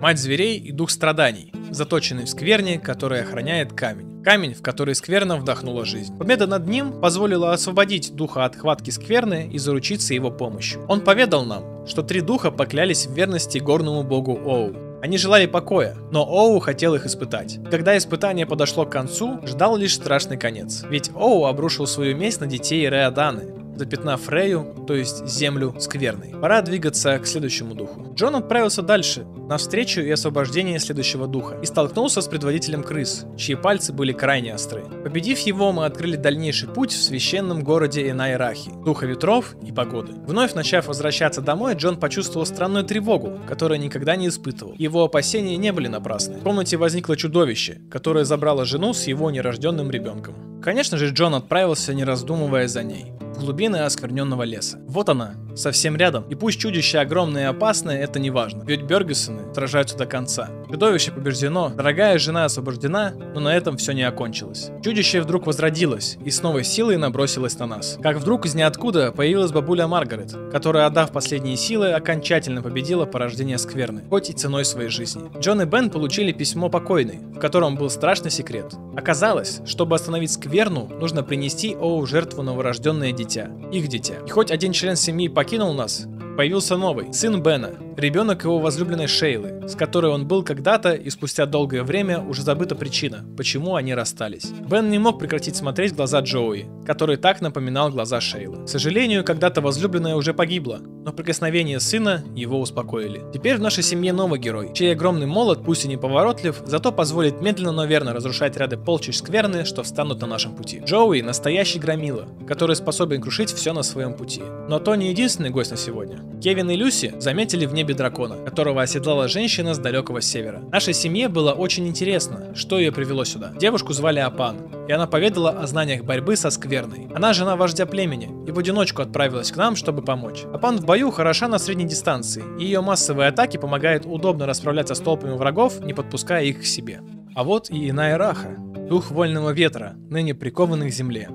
мать 0.00 0.18
зверей 0.18 0.58
и 0.58 0.72
дух 0.72 0.90
страданий, 0.90 1.52
заточенный 1.70 2.24
в 2.24 2.28
скверне, 2.28 2.80
который 2.80 3.22
охраняет 3.22 3.72
камень. 3.72 4.22
Камень, 4.24 4.54
в 4.54 4.62
который 4.62 4.94
скверна 4.94 5.36
вдохнула 5.36 5.84
жизнь. 5.84 6.18
Победа 6.18 6.46
над 6.46 6.66
ним 6.66 7.00
позволила 7.00 7.52
освободить 7.52 8.14
духа 8.16 8.44
от 8.44 8.56
хватки 8.56 8.90
скверны 8.90 9.48
и 9.50 9.58
заручиться 9.58 10.12
его 10.12 10.30
помощью. 10.30 10.84
Он 10.88 11.00
поведал 11.00 11.44
нам, 11.44 11.86
что 11.86 12.02
три 12.02 12.20
духа 12.20 12.50
поклялись 12.50 13.06
в 13.06 13.14
верности 13.14 13.58
горному 13.58 14.02
богу 14.02 14.38
Оу. 14.44 14.74
Они 15.02 15.16
желали 15.16 15.46
покоя, 15.46 15.96
но 16.10 16.22
Оу 16.22 16.58
хотел 16.58 16.94
их 16.94 17.06
испытать. 17.06 17.58
Когда 17.70 17.96
испытание 17.96 18.44
подошло 18.44 18.84
к 18.84 18.90
концу, 18.90 19.40
ждал 19.46 19.76
лишь 19.76 19.94
страшный 19.94 20.36
конец. 20.36 20.84
Ведь 20.90 21.10
Оу 21.14 21.46
обрушил 21.46 21.86
свою 21.86 22.16
месть 22.16 22.40
на 22.40 22.46
детей 22.46 22.86
Реаданы, 22.90 23.59
запятнав 23.80 24.20
Фрею, 24.20 24.74
то 24.86 24.94
есть 24.94 25.26
землю 25.26 25.74
скверной. 25.78 26.34
Пора 26.38 26.60
двигаться 26.60 27.18
к 27.18 27.26
следующему 27.26 27.74
духу. 27.74 28.12
Джон 28.14 28.36
отправился 28.36 28.82
дальше, 28.82 29.24
на 29.48 29.56
встречу 29.56 30.02
и 30.02 30.10
освобождение 30.10 30.78
следующего 30.78 31.26
духа, 31.26 31.56
и 31.62 31.66
столкнулся 31.66 32.20
с 32.20 32.28
предводителем 32.28 32.82
крыс, 32.82 33.24
чьи 33.38 33.54
пальцы 33.54 33.94
были 33.94 34.12
крайне 34.12 34.52
остры. 34.52 34.84
Победив 35.02 35.38
его, 35.40 35.72
мы 35.72 35.86
открыли 35.86 36.16
дальнейший 36.16 36.68
путь 36.68 36.92
в 36.92 37.02
священном 37.02 37.64
городе 37.64 38.10
Энайрахи, 38.10 38.70
духа 38.84 39.06
ветров 39.06 39.56
и 39.66 39.72
погоды. 39.72 40.12
Вновь 40.26 40.52
начав 40.52 40.86
возвращаться 40.86 41.40
домой, 41.40 41.74
Джон 41.74 41.98
почувствовал 41.98 42.44
странную 42.44 42.84
тревогу, 42.84 43.40
которую 43.48 43.80
никогда 43.80 44.14
не 44.14 44.28
испытывал. 44.28 44.74
Его 44.76 45.04
опасения 45.04 45.56
не 45.56 45.72
были 45.72 45.88
напрасны. 45.88 46.38
В 46.38 46.42
комнате 46.42 46.76
возникло 46.76 47.16
чудовище, 47.16 47.80
которое 47.90 48.26
забрало 48.26 48.66
жену 48.66 48.92
с 48.92 49.06
его 49.06 49.30
нерожденным 49.30 49.90
ребенком. 49.90 50.60
Конечно 50.62 50.98
же, 50.98 51.08
Джон 51.08 51.34
отправился, 51.34 51.94
не 51.94 52.04
раздумывая 52.04 52.68
за 52.68 52.82
ней. 52.82 53.06
Глубины 53.40 53.76
оскверненного 53.76 54.42
леса. 54.42 54.78
Вот 54.86 55.08
она, 55.08 55.34
совсем 55.56 55.96
рядом. 55.96 56.24
И 56.28 56.34
пусть 56.34 56.60
чудище 56.60 56.98
огромное 56.98 57.44
и 57.44 57.46
опасное, 57.46 57.98
это 57.98 58.18
не 58.18 58.30
важно. 58.30 58.64
Ведь 58.64 58.82
Бергесоны 58.82 59.54
сражаются 59.54 59.96
до 59.96 60.04
конца. 60.04 60.50
Чудовище 60.70 61.10
побеждено, 61.10 61.70
дорогая 61.70 62.18
жена 62.18 62.44
освобождена, 62.44 63.14
но 63.34 63.40
на 63.40 63.56
этом 63.56 63.78
все 63.78 63.92
не 63.92 64.02
окончилось. 64.02 64.70
Чудище 64.84 65.22
вдруг 65.22 65.46
возродилось 65.46 66.18
и 66.22 66.30
с 66.30 66.42
новой 66.42 66.64
силой 66.64 66.98
набросилось 66.98 67.58
на 67.58 67.66
нас. 67.66 67.98
Как 68.02 68.18
вдруг 68.18 68.44
из 68.44 68.54
ниоткуда 68.54 69.10
появилась 69.10 69.52
бабуля 69.52 69.86
Маргарет, 69.86 70.36
которая, 70.52 70.86
отдав 70.86 71.10
последние 71.10 71.56
силы, 71.56 71.92
окончательно 71.92 72.60
победила 72.60 73.06
порождение 73.06 73.56
скверны, 73.56 74.02
хоть 74.10 74.28
и 74.28 74.34
ценой 74.34 74.66
своей 74.66 74.90
жизни. 74.90 75.30
Джон 75.38 75.62
и 75.62 75.64
Бен 75.64 75.88
получили 75.88 76.32
письмо 76.32 76.68
покойной, 76.68 77.20
в 77.34 77.38
котором 77.38 77.76
был 77.76 77.88
страшный 77.88 78.30
секрет. 78.30 78.74
Оказалось, 78.96 79.62
чтобы 79.64 79.96
остановить 79.96 80.32
скверну, 80.32 80.88
нужно 81.00 81.22
принести 81.22 81.74
Оу 81.74 82.04
жертву 82.06 82.42
новорожденное 82.42 83.12
дитя, 83.12 83.29
их 83.36 83.88
дитя. 83.88 84.14
И 84.26 84.30
хоть 84.30 84.50
один 84.50 84.72
член 84.72 84.96
семьи 84.96 85.28
покинул 85.28 85.72
нас, 85.72 86.06
появился 86.40 86.78
новый, 86.78 87.12
сын 87.12 87.42
Бена, 87.42 87.74
ребенок 87.98 88.44
его 88.44 88.60
возлюбленной 88.60 89.08
Шейлы, 89.08 89.68
с 89.68 89.74
которой 89.74 90.10
он 90.10 90.26
был 90.26 90.42
когда-то 90.42 90.94
и 90.94 91.10
спустя 91.10 91.44
долгое 91.44 91.82
время 91.82 92.18
уже 92.18 92.40
забыта 92.40 92.74
причина, 92.74 93.26
почему 93.36 93.74
они 93.74 93.94
расстались. 93.94 94.50
Бен 94.66 94.88
не 94.88 94.98
мог 94.98 95.18
прекратить 95.18 95.56
смотреть 95.56 95.94
глаза 95.94 96.20
Джоуи, 96.20 96.64
который 96.86 97.18
так 97.18 97.42
напоминал 97.42 97.90
глаза 97.90 98.22
Шейлы. 98.22 98.64
К 98.64 98.68
сожалению, 98.70 99.22
когда-то 99.22 99.60
возлюбленная 99.60 100.14
уже 100.14 100.32
погибла, 100.32 100.80
но 100.80 101.12
прикосновения 101.12 101.78
сына 101.78 102.24
его 102.34 102.58
успокоили. 102.58 103.22
Теперь 103.34 103.58
в 103.58 103.60
нашей 103.60 103.82
семье 103.82 104.14
новый 104.14 104.40
герой, 104.40 104.70
чей 104.72 104.92
огромный 104.92 105.26
молот, 105.26 105.62
пусть 105.62 105.84
и 105.84 105.88
неповоротлив, 105.88 106.62
зато 106.64 106.90
позволит 106.90 107.42
медленно, 107.42 107.72
но 107.72 107.84
верно 107.84 108.14
разрушать 108.14 108.56
ряды 108.56 108.78
полчищ 108.78 109.16
скверны, 109.16 109.66
что 109.66 109.82
встанут 109.82 110.22
на 110.22 110.26
нашем 110.26 110.54
пути. 110.54 110.80
Джоуи– 110.86 111.20
настоящий 111.22 111.78
громила, 111.78 112.28
который 112.48 112.76
способен 112.76 113.20
крушить 113.20 113.52
все 113.52 113.74
на 113.74 113.82
своем 113.82 114.14
пути. 114.14 114.40
Но 114.68 114.78
то 114.78 114.94
не 114.94 115.10
единственный 115.10 115.50
гость 115.50 115.72
на 115.72 115.76
сегодня. 115.76 116.29
Кевин 116.42 116.70
и 116.70 116.76
Люси 116.76 117.14
заметили 117.18 117.66
в 117.66 117.74
небе 117.74 117.94
дракона, 117.94 118.36
которого 118.36 118.82
оседлала 118.82 119.28
женщина 119.28 119.74
с 119.74 119.78
далекого 119.78 120.20
севера. 120.20 120.60
Нашей 120.72 120.94
семье 120.94 121.28
было 121.28 121.52
очень 121.52 121.86
интересно, 121.86 122.54
что 122.54 122.78
ее 122.78 122.92
привело 122.92 123.24
сюда. 123.24 123.52
Девушку 123.58 123.92
звали 123.92 124.20
Апан, 124.20 124.56
и 124.88 124.92
она 124.92 125.06
поведала 125.06 125.50
о 125.50 125.66
знаниях 125.66 126.04
борьбы 126.04 126.36
со 126.36 126.50
скверной. 126.50 127.08
Она 127.14 127.32
жена 127.32 127.56
вождя 127.56 127.84
племени 127.84 128.30
и 128.46 128.52
в 128.52 128.58
одиночку 128.58 129.02
отправилась 129.02 129.52
к 129.52 129.56
нам, 129.56 129.76
чтобы 129.76 130.02
помочь. 130.02 130.44
Апан 130.52 130.78
в 130.78 130.86
бою 130.86 131.10
хороша 131.10 131.46
на 131.46 131.58
средней 131.58 131.86
дистанции, 131.86 132.42
и 132.58 132.64
ее 132.64 132.80
массовые 132.80 133.28
атаки 133.28 133.56
помогают 133.56 134.06
удобно 134.06 134.46
расправляться 134.46 134.94
с 134.94 135.00
толпами 135.00 135.36
врагов, 135.36 135.80
не 135.80 135.92
подпуская 135.92 136.44
их 136.44 136.60
к 136.60 136.64
себе. 136.64 137.00
А 137.34 137.44
вот 137.44 137.70
и 137.70 137.90
иная 137.90 138.18
раха, 138.18 138.56
дух 138.88 139.10
вольного 139.10 139.50
ветра, 139.50 139.94
ныне 140.08 140.34
прикованный 140.34 140.90
к 140.90 140.94
земле 140.94 141.28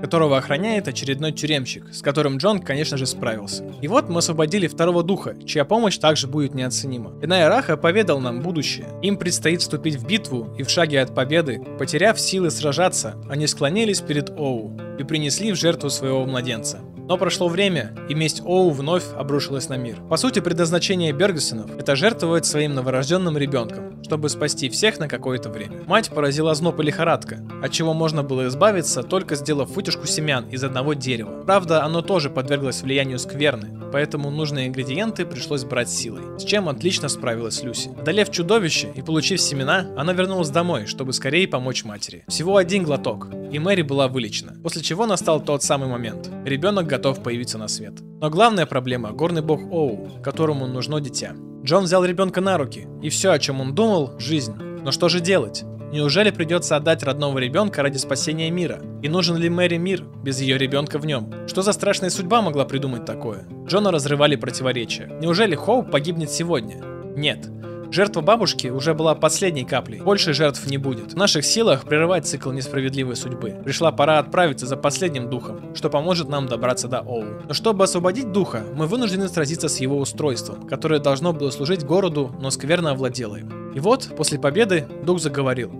которого 0.00 0.38
охраняет 0.38 0.88
очередной 0.88 1.32
тюремщик, 1.32 1.92
с 1.92 2.02
которым 2.02 2.38
Джон, 2.38 2.60
конечно 2.60 2.96
же, 2.96 3.06
справился. 3.06 3.64
И 3.80 3.88
вот 3.88 4.08
мы 4.08 4.18
освободили 4.18 4.66
второго 4.66 5.02
духа, 5.02 5.36
чья 5.44 5.64
помощь 5.64 5.98
также 5.98 6.26
будет 6.26 6.54
неоценима. 6.54 7.12
Иная 7.22 7.48
Раха 7.48 7.76
поведал 7.76 8.20
нам 8.20 8.40
будущее. 8.40 8.86
Им 9.02 9.16
предстоит 9.16 9.60
вступить 9.60 9.96
в 9.96 10.06
битву, 10.06 10.54
и 10.58 10.62
в 10.62 10.70
шаге 10.70 11.00
от 11.00 11.14
победы, 11.14 11.62
потеряв 11.78 12.20
силы 12.20 12.50
сражаться, 12.50 13.16
они 13.28 13.46
склонились 13.46 14.00
перед 14.00 14.30
Оу 14.30 14.76
и 14.98 15.04
принесли 15.04 15.52
в 15.52 15.56
жертву 15.56 15.90
своего 15.90 16.24
младенца. 16.26 16.80
Но 17.10 17.18
прошло 17.18 17.48
время, 17.48 17.92
и 18.08 18.14
месть 18.14 18.40
Оу 18.44 18.70
вновь 18.70 19.02
обрушилась 19.16 19.68
на 19.68 19.76
мир. 19.76 19.96
По 20.08 20.16
сути, 20.16 20.38
предназначение 20.38 21.10
Бергесонов– 21.10 21.76
это 21.78 21.96
жертвовать 21.96 22.46
своим 22.46 22.72
новорожденным 22.76 23.36
ребенком, 23.36 24.00
чтобы 24.04 24.28
спасти 24.28 24.68
всех 24.68 25.00
на 25.00 25.08
какое-то 25.08 25.48
время. 25.48 25.82
Мать 25.88 26.08
поразила 26.10 26.54
зноб 26.54 26.78
и 26.78 26.84
лихорадка, 26.84 27.40
от 27.64 27.72
чего 27.72 27.94
можно 27.94 28.22
было 28.22 28.46
избавиться, 28.46 29.02
только 29.02 29.34
сделав 29.34 29.70
вытяжку 29.70 30.06
семян 30.06 30.48
из 30.50 30.62
одного 30.62 30.94
дерева. 30.94 31.42
Правда, 31.44 31.82
оно 31.82 32.00
тоже 32.00 32.30
подверглось 32.30 32.82
влиянию 32.82 33.18
скверны, 33.18 33.76
поэтому 33.90 34.30
нужные 34.30 34.68
ингредиенты 34.68 35.26
пришлось 35.26 35.64
брать 35.64 35.90
силой, 35.90 36.38
с 36.38 36.44
чем 36.44 36.68
отлично 36.68 37.08
справилась 37.08 37.64
Люси. 37.64 37.90
Одолев 38.00 38.30
чудовище 38.30 38.92
и 38.94 39.02
получив 39.02 39.40
семена, 39.40 39.84
она 39.96 40.12
вернулась 40.12 40.50
домой, 40.50 40.86
чтобы 40.86 41.12
скорее 41.12 41.48
помочь 41.48 41.82
матери. 41.82 42.22
Всего 42.28 42.56
один 42.56 42.84
глоток, 42.84 43.26
и 43.50 43.58
Мэри 43.58 43.82
была 43.82 44.08
вылечена, 44.08 44.56
после 44.62 44.82
чего 44.82 45.06
настал 45.06 45.40
тот 45.40 45.62
самый 45.62 45.88
момент. 45.88 46.30
Ребенок 46.44 46.86
готов 46.86 47.22
появиться 47.22 47.58
на 47.58 47.68
свет. 47.68 47.94
Но 48.20 48.30
главная 48.30 48.66
проблема– 48.66 49.10
горный 49.12 49.42
бог 49.42 49.60
Оу, 49.70 50.08
которому 50.22 50.66
нужно 50.66 51.00
дитя. 51.00 51.34
Джон 51.64 51.84
взял 51.84 52.04
ребенка 52.04 52.40
на 52.40 52.58
руки, 52.58 52.86
и 53.02 53.08
все, 53.08 53.30
о 53.32 53.38
чем 53.38 53.60
он 53.60 53.74
думал– 53.74 54.14
жизнь. 54.18 54.54
Но 54.54 54.92
что 54.92 55.08
же 55.08 55.20
делать? 55.20 55.64
Неужели 55.92 56.30
придется 56.30 56.76
отдать 56.76 57.02
родного 57.02 57.38
ребенка 57.38 57.82
ради 57.82 57.96
спасения 57.96 58.48
мира? 58.50 58.80
И 59.02 59.08
нужен 59.08 59.36
ли 59.36 59.50
Мэри 59.50 59.76
мир 59.76 60.04
без 60.22 60.40
ее 60.40 60.56
ребенка 60.56 60.98
в 61.00 61.06
нем? 61.06 61.48
Что 61.48 61.62
за 61.62 61.72
страшная 61.72 62.10
судьба 62.10 62.42
могла 62.42 62.64
придумать 62.64 63.04
такое? 63.04 63.44
Джона 63.66 63.90
разрывали 63.90 64.36
противоречия. 64.36 65.10
Неужели 65.20 65.56
Хоуп 65.56 65.90
погибнет 65.90 66.30
сегодня? 66.30 66.80
Нет. 67.16 67.48
Жертва 67.90 68.20
бабушки 68.20 68.68
уже 68.68 68.94
была 68.94 69.16
последней 69.16 69.64
каплей. 69.64 70.00
Больше 70.00 70.32
жертв 70.32 70.64
не 70.66 70.78
будет. 70.78 71.12
В 71.12 71.16
наших 71.16 71.44
силах 71.44 71.84
прерывать 71.84 72.24
цикл 72.24 72.52
несправедливой 72.52 73.16
судьбы. 73.16 73.60
Пришла 73.64 73.90
пора 73.90 74.20
отправиться 74.20 74.66
за 74.66 74.76
последним 74.76 75.28
духом, 75.28 75.74
что 75.74 75.90
поможет 75.90 76.28
нам 76.28 76.46
добраться 76.46 76.86
до 76.86 77.00
Оу. 77.00 77.24
Но 77.48 77.52
чтобы 77.52 77.82
освободить 77.82 78.30
духа, 78.30 78.64
мы 78.74 78.86
вынуждены 78.86 79.28
сразиться 79.28 79.68
с 79.68 79.80
его 79.80 79.98
устройством, 79.98 80.68
которое 80.68 81.00
должно 81.00 81.32
было 81.32 81.50
служить 81.50 81.84
городу, 81.84 82.32
но 82.40 82.50
скверно 82.50 82.92
овладело 82.92 83.36
им. 83.36 83.72
И 83.72 83.80
вот, 83.80 84.12
после 84.16 84.38
победы, 84.38 84.86
дух 85.04 85.20
заговорил. 85.20 85.70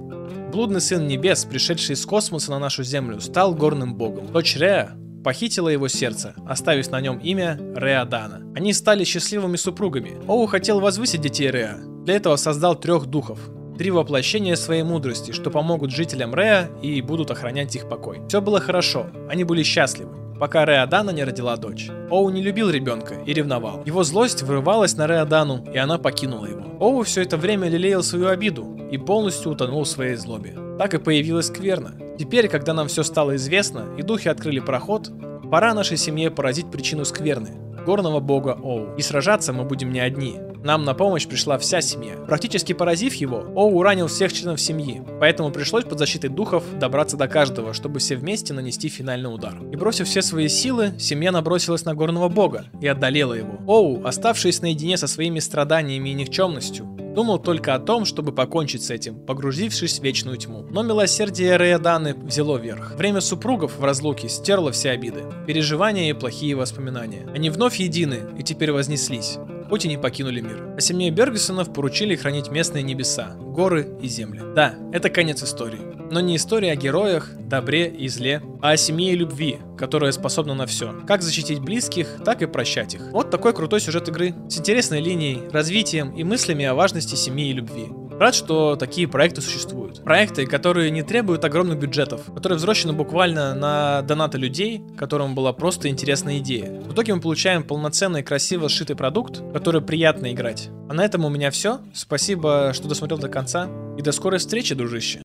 Блудный 0.53 0.81
сын 0.81 1.07
небес, 1.07 1.45
пришедший 1.45 1.95
из 1.95 2.05
космоса 2.05 2.51
на 2.51 2.59
нашу 2.59 2.83
землю, 2.83 3.21
стал 3.21 3.55
горным 3.55 3.95
богом. 3.95 4.27
Дочь 4.33 4.57
Реа 4.57 4.97
похитила 5.23 5.69
его 5.69 5.87
сердце, 5.87 6.35
оставив 6.47 6.91
на 6.91 7.01
нем 7.01 7.19
имя 7.19 7.57
Реадана. 7.77 8.43
Они 8.57 8.73
стали 8.73 9.05
счастливыми 9.05 9.57
супругами. 9.57 10.21
Оу 10.27 10.47
хотел 10.47 10.81
возвысить 10.81 11.21
детей 11.21 11.51
Реа, 11.51 11.79
для 12.05 12.17
этого 12.17 12.37
создал 12.37 12.75
трех 12.75 13.07
духов, 13.07 13.39
три 13.77 13.91
воплощения 13.91 14.57
своей 14.57 14.83
мудрости, 14.83 15.33
что 15.33 15.51
помогут 15.51 15.91
жителям 15.91 16.35
Реа 16.35 16.69
и 16.83 17.01
будут 17.03 17.31
охранять 17.31 17.75
их 17.77 17.89
покой. 17.89 18.21
Все 18.29 18.41
было 18.41 18.61
хорошо, 18.61 19.07
они 19.29 19.45
были 19.45 19.63
счастливы, 19.63 20.11
пока 20.39 20.65
Реадана 20.65 21.11
не 21.11 21.25
родила 21.25 21.57
дочь. 21.57 21.91
Оу 22.11 22.31
не 22.31 22.43
любил 22.43 22.71
ребенка 22.71 23.15
и 23.27 23.33
ревновал. 23.33 23.83
Его 23.85 24.03
злость 24.03 24.43
вырывалась 24.43 24.97
на 24.97 25.07
Реадану, 25.07 25.65
и 25.73 25.79
она 25.79 25.99
покинула 25.99 26.47
его. 26.47 26.63
Оу 26.79 27.03
все 27.03 27.23
это 27.23 27.37
время 27.37 27.69
лелеял 27.69 28.03
свою 28.03 28.29
обиду 28.29 28.79
и 28.91 28.99
полностью 28.99 29.53
утонул 29.53 29.85
в 29.85 29.89
своей 29.89 30.17
злобе. 30.17 30.57
Так 30.79 30.95
и 30.95 30.99
появилась 30.99 31.47
скверна. 31.47 31.93
Теперь, 32.19 32.49
когда 32.49 32.75
нам 32.75 32.89
все 32.89 33.03
стало 33.03 33.37
известно 33.37 33.87
и 33.97 34.03
духи 34.03 34.29
открыли 34.29 34.61
проход, 34.61 35.11
пора 35.51 35.75
нашей 35.75 35.97
семье 35.97 36.31
поразить 36.31 36.71
причину 36.71 37.05
скверны, 37.05 37.51
горного 37.85 38.21
бога 38.21 38.59
Оу. 38.63 38.95
И 38.97 39.03
сражаться 39.03 39.53
мы 39.53 39.65
будем 39.65 39.93
не 39.93 40.01
одни. 40.01 40.39
Нам 40.63 40.85
на 40.85 40.95
помощь 40.95 41.27
пришла 41.27 41.59
вся 41.59 41.81
семья. 41.81 42.17
Практически 42.27 42.75
поразив 42.75 43.15
его, 43.15 43.47
Оу 43.55 43.83
ранил 43.83 44.09
всех 44.09 44.33
членов 44.33 44.61
семьи, 44.61 45.03
поэтому 45.19 45.51
пришлось 45.51 45.85
под 45.85 45.99
защитой 45.99 46.29
духов 46.29 46.65
добраться 46.79 47.17
до 47.17 47.29
каждого, 47.29 47.73
чтобы 47.73 47.99
все 47.99 48.17
вместе 48.17 48.53
нанести 48.53 48.89
финальный 48.89 49.33
удар. 49.33 49.55
И 49.73 49.77
бросив 49.77 50.07
все 50.07 50.21
свои 50.21 50.49
силы, 50.49 50.93
семья 50.99 51.33
набросилась 51.33 51.85
на 51.85 51.95
горного 51.95 52.29
бога 52.29 52.67
и 52.81 52.87
одолела 52.87 53.35
его. 53.35 53.59
Оу, 53.67 54.05
оставшись 54.05 54.61
наедине 54.61 54.97
со 54.97 55.07
своими 55.07 55.39
страданиями 55.39 56.11
и 56.11 56.15
никчемностью, 56.15 56.87
думал 57.15 57.39
только 57.39 57.75
о 57.75 57.79
том, 57.79 58.05
чтобы 58.05 58.33
покончить 58.33 58.85
с 58.85 58.91
этим, 58.91 59.17
погрузившись 59.17 59.99
в 59.99 60.03
вечную 60.03 60.37
тьму. 60.37 60.67
Но 60.71 60.83
милосердие 60.83 61.57
Реяданы 61.57 62.15
взяло 62.15 62.59
верх. 62.59 62.95
Время 62.97 63.21
супругов 63.21 63.79
в 63.79 63.85
разлуке 63.85 64.29
стерло 64.29 64.73
все 64.73 64.91
обиды, 64.91 65.25
переживания 65.47 66.11
и 66.11 66.15
плохие 66.15 66.55
воспоминания. 66.55 67.27
Они 67.35 67.51
вновь 67.51 67.77
едины 67.77 68.21
и 68.39 68.43
теперь 68.43 68.73
вознеслись 68.73 69.39
хоть 69.71 69.85
и 69.85 69.89
не 69.89 69.97
покинули 69.97 70.41
мир. 70.41 70.75
А 70.77 70.81
семье 70.81 71.11
Бергесонов 71.11 71.73
поручили 71.73 72.17
хранить 72.17 72.51
местные 72.51 72.83
небеса, 72.83 73.37
горы 73.39 73.97
и 74.03 74.09
земли. 74.09 74.41
Да, 74.55 74.75
это 74.93 75.11
конец 75.11 75.45
истории. 75.45 75.79
Но 76.11 76.21
не 76.21 76.35
история 76.35 76.73
о 76.73 76.77
героях, 76.77 77.31
добре 77.39 77.87
и 77.87 78.09
зле, 78.09 78.43
а 78.61 78.73
о 78.73 78.77
семье 78.77 79.13
и 79.13 79.17
любви, 79.17 79.59
которая 79.79 80.11
способна 80.11 80.55
на 80.55 80.67
все. 80.67 80.93
Как 81.07 81.23
защитить 81.23 81.61
близких, 81.61 82.17
так 82.25 82.43
и 82.43 82.47
прощать 82.47 82.95
их. 82.95 83.13
Вот 83.13 83.31
такой 83.31 83.55
крутой 83.55 83.81
сюжет 83.81 84.09
игры, 84.09 84.35
с 84.49 84.59
интересной 84.59 85.01
линией, 85.01 85.49
развитием 85.53 86.17
и 86.17 86.25
мыслями 86.25 86.65
о 86.65 86.75
важности 86.75 87.15
семьи 87.15 87.51
и 87.51 87.53
любви. 87.53 87.91
Рад, 88.21 88.35
что 88.35 88.77
такие 88.77 89.09
проекты 89.09 89.41
существуют. 89.41 90.05
Проекты, 90.05 90.45
которые 90.45 90.91
не 90.91 91.03
требуют 91.03 91.43
огромных 91.43 91.79
бюджетов, 91.79 92.31
которые 92.35 92.59
взрослены 92.59 92.93
буквально 92.93 93.55
на 93.55 94.03
донаты 94.03 94.37
людей, 94.37 94.83
которым 94.99 95.35
была 95.35 95.55
просто 95.55 95.89
интересная 95.89 96.37
идея. 96.37 96.83
В 96.83 96.93
итоге 96.93 97.15
мы 97.15 97.23
получаем 97.23 97.63
полноценный, 97.63 98.23
красиво 98.23 98.69
сшитый 98.69 98.95
продукт, 98.95 99.41
который 99.55 99.81
приятно 99.81 100.31
играть. 100.35 100.69
А 100.91 100.93
на 100.93 101.03
этом 101.03 101.25
у 101.25 101.31
меня 101.31 101.51
все. 101.51 101.81
Спасибо, 101.95 102.73
что 102.75 102.89
досмотрел 102.89 103.17
до 103.19 103.31
конца. 103.31 103.71
И 103.97 104.03
до 104.03 104.13
скорой 104.13 104.39
встречи, 104.39 104.75
дружище. 104.75 105.19